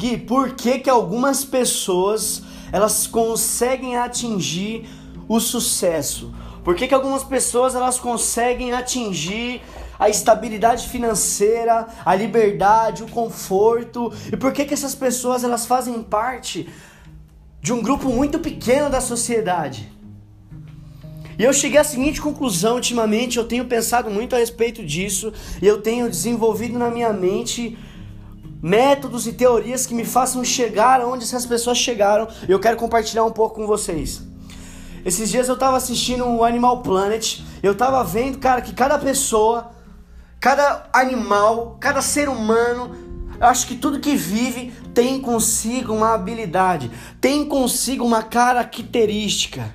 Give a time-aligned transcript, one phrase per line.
[0.00, 4.88] Gui, por que que algumas pessoas elas conseguem atingir
[5.28, 6.32] o sucesso?
[6.64, 9.60] Por que que algumas pessoas elas conseguem atingir
[9.98, 14.10] a estabilidade financeira, a liberdade, o conforto?
[14.32, 16.66] E por que que essas pessoas elas fazem parte
[17.60, 19.92] de um grupo muito pequeno da sociedade?
[21.38, 25.30] E eu cheguei à seguinte conclusão ultimamente, eu tenho pensado muito a respeito disso,
[25.60, 27.76] e eu tenho desenvolvido na minha mente
[28.62, 33.24] métodos e teorias que me façam chegar onde essas pessoas chegaram, e eu quero compartilhar
[33.24, 34.22] um pouco com vocês.
[35.04, 39.70] Esses dias eu tava assistindo o Animal Planet, eu tava vendo, cara, que cada pessoa,
[40.38, 42.94] cada animal, cada ser humano,
[43.40, 46.90] eu acho que tudo que vive tem consigo uma habilidade,
[47.20, 49.74] tem consigo uma característica.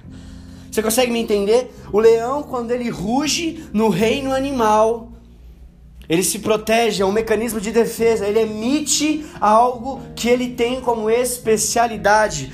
[0.71, 1.73] Você consegue me entender?
[1.91, 5.13] O leão, quando ele ruge no reino animal,
[6.07, 11.09] ele se protege, é um mecanismo de defesa, ele emite algo que ele tem como
[11.09, 12.53] especialidade.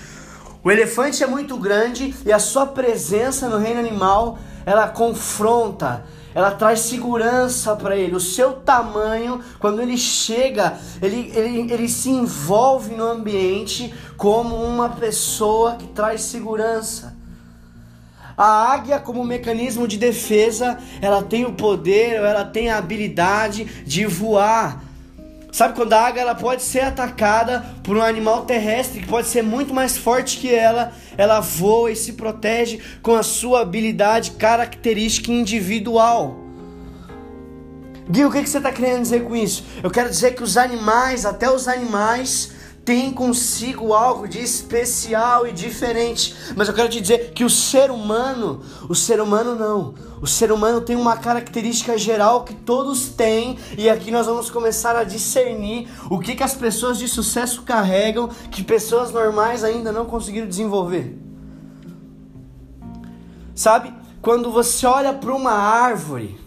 [0.64, 6.52] O elefante é muito grande e a sua presença no reino animal, ela confronta, ela
[6.52, 8.16] traz segurança para ele.
[8.16, 14.90] O seu tamanho, quando ele chega, ele, ele, ele se envolve no ambiente como uma
[14.90, 17.11] pessoa que traz segurança.
[18.42, 24.04] A águia, como mecanismo de defesa, ela tem o poder, ela tem a habilidade de
[24.08, 24.84] voar.
[25.52, 29.44] Sabe quando a águia ela pode ser atacada por um animal terrestre que pode ser
[29.44, 35.32] muito mais forte que ela, ela voa e se protege com a sua habilidade característica
[35.32, 36.40] individual.
[38.10, 39.64] Gui, o que, que você está querendo dizer com isso?
[39.84, 42.54] Eu quero dizer que os animais, até os animais,
[42.84, 46.36] tem consigo algo de especial e diferente.
[46.56, 49.94] Mas eu quero te dizer que o ser humano, o ser humano não.
[50.20, 54.96] O ser humano tem uma característica geral que todos têm, e aqui nós vamos começar
[54.96, 60.06] a discernir o que, que as pessoas de sucesso carregam que pessoas normais ainda não
[60.06, 61.18] conseguiram desenvolver.
[63.54, 66.41] Sabe, quando você olha para uma árvore,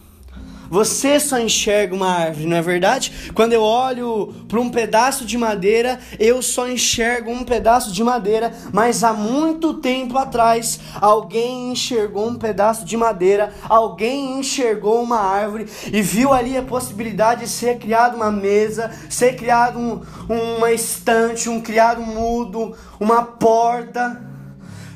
[0.70, 3.30] você só enxerga uma árvore, não é verdade?
[3.34, 8.52] Quando eu olho para um pedaço de madeira, eu só enxergo um pedaço de madeira,
[8.72, 15.66] mas há muito tempo atrás, alguém enxergou um pedaço de madeira, alguém enxergou uma árvore
[15.92, 21.48] e viu ali a possibilidade de ser criada uma mesa, ser criado um, uma estante,
[21.48, 24.20] um criado mudo, uma porta.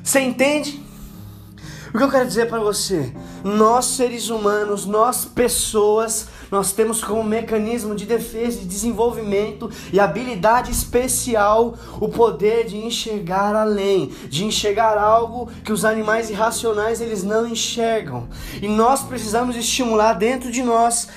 [0.03, 0.88] Você entende?
[1.93, 3.13] O que eu quero dizer para você?
[3.43, 10.71] Nós seres humanos, nós pessoas, nós temos como mecanismo de defesa e desenvolvimento e habilidade
[10.71, 17.47] especial o poder de enxergar além, de enxergar algo que os animais irracionais eles não
[17.47, 18.29] enxergam.
[18.61, 21.09] E nós precisamos estimular dentro de nós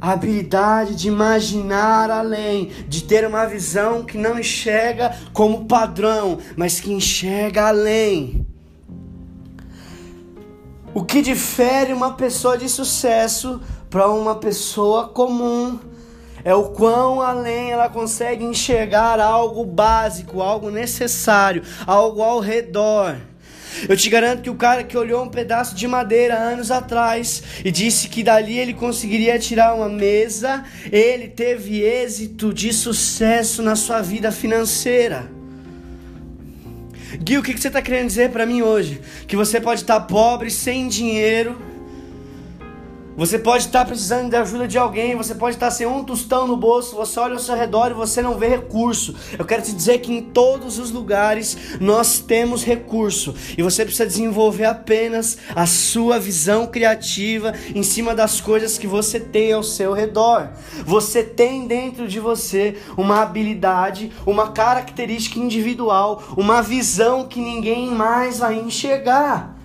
[0.00, 6.80] a habilidade de imaginar além, de ter uma visão que não enxerga como padrão, mas
[6.80, 8.45] que enxerga além.
[10.94, 13.60] O que difere uma pessoa de sucesso
[13.90, 15.78] para uma pessoa comum
[16.44, 23.16] é o quão além ela consegue enxergar algo básico, algo necessário, algo ao redor.
[23.88, 27.70] Eu te garanto que o cara que olhou um pedaço de madeira anos atrás e
[27.70, 34.00] disse que dali ele conseguiria tirar uma mesa, ele teve êxito de sucesso na sua
[34.00, 35.35] vida financeira.
[37.18, 39.00] Gui, o que, você está querendo dizer para mim hoje?
[39.26, 41.75] Que você pode estar tá pobre, sem dinheiro
[43.16, 46.56] você pode estar precisando da ajuda de alguém, você pode estar sem um tostão no
[46.56, 49.14] bolso, você olha ao seu redor e você não vê recurso.
[49.38, 54.06] Eu quero te dizer que em todos os lugares nós temos recurso e você precisa
[54.06, 59.94] desenvolver apenas a sua visão criativa em cima das coisas que você tem ao seu
[59.94, 60.50] redor.
[60.84, 68.40] Você tem dentro de você uma habilidade, uma característica individual, uma visão que ninguém mais
[68.40, 69.55] vai enxergar.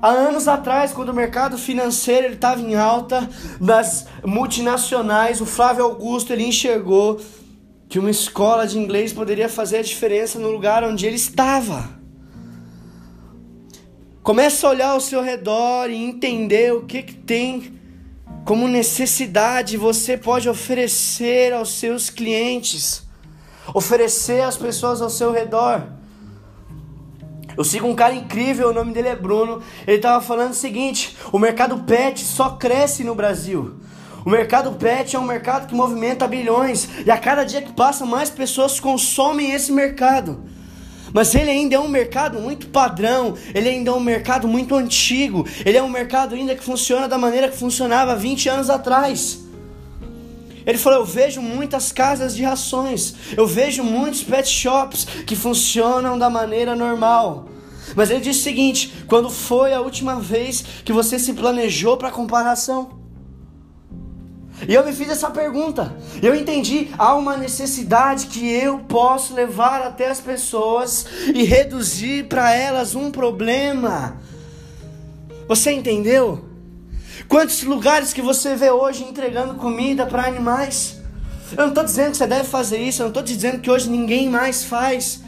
[0.00, 3.28] Há anos atrás, quando o mercado financeiro estava em alta,
[3.60, 7.20] das multinacionais, o Flávio Augusto ele enxergou
[7.88, 11.88] que uma escola de inglês poderia fazer a diferença no lugar onde ele estava.
[14.22, 17.76] Comece a olhar ao seu redor e entender o que, que tem
[18.44, 23.02] como necessidade você pode oferecer aos seus clientes,
[23.74, 25.97] oferecer às pessoas ao seu redor.
[27.58, 29.60] Eu sigo um cara incrível, o nome dele é Bruno.
[29.84, 33.74] Ele tava falando o seguinte: o mercado pet só cresce no Brasil.
[34.24, 38.06] O mercado pet é um mercado que movimenta bilhões e a cada dia que passa
[38.06, 40.44] mais pessoas consomem esse mercado.
[41.12, 45.44] Mas ele ainda é um mercado muito padrão, ele ainda é um mercado muito antigo,
[45.66, 49.47] ele é um mercado ainda que funciona da maneira que funcionava 20 anos atrás.
[50.68, 56.18] Ele falou: Eu vejo muitas casas de rações, eu vejo muitos pet shops que funcionam
[56.18, 57.48] da maneira normal.
[57.96, 62.10] Mas ele disse o seguinte: quando foi a última vez que você se planejou para
[62.10, 62.98] comparação?
[64.68, 65.96] E eu me fiz essa pergunta.
[66.20, 72.52] Eu entendi, há uma necessidade que eu posso levar até as pessoas e reduzir para
[72.54, 74.20] elas um problema.
[75.46, 76.47] Você entendeu?
[77.28, 80.96] Quantos lugares que você vê hoje entregando comida para animais?
[81.52, 83.90] Eu não estou dizendo que você deve fazer isso, eu não estou dizendo que hoje
[83.90, 85.20] ninguém mais faz.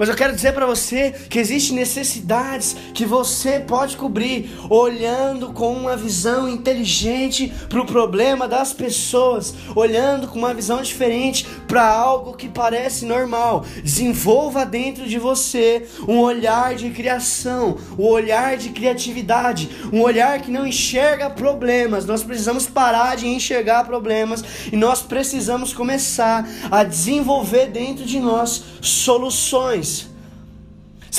[0.00, 5.74] Mas eu quero dizer para você que existem necessidades que você pode cobrir olhando com
[5.74, 12.32] uma visão inteligente para o problema das pessoas, olhando com uma visão diferente para algo
[12.32, 13.62] que parece normal.
[13.84, 20.50] Desenvolva dentro de você um olhar de criação, um olhar de criatividade, um olhar que
[20.50, 22.06] não enxerga problemas.
[22.06, 24.42] Nós precisamos parar de enxergar problemas
[24.72, 29.89] e nós precisamos começar a desenvolver dentro de nós soluções.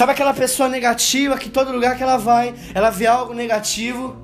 [0.01, 4.15] Sabe aquela pessoa negativa que todo lugar que ela vai, ela vê algo negativo?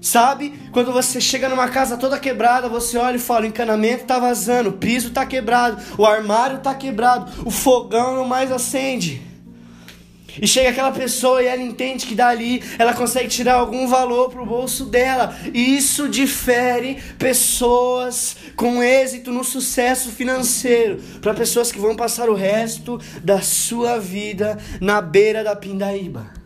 [0.00, 0.54] Sabe?
[0.70, 4.68] Quando você chega numa casa toda quebrada, você olha e fala: o encanamento tá vazando,
[4.68, 9.20] o piso tá quebrado, o armário tá quebrado, o fogão não mais acende.
[10.40, 14.42] E chega aquela pessoa e ela entende que dali ela consegue tirar algum valor para
[14.42, 15.36] o bolso dela.
[15.52, 22.34] E isso difere pessoas com êxito no sucesso financeiro para pessoas que vão passar o
[22.34, 26.43] resto da sua vida na beira da pindaíba.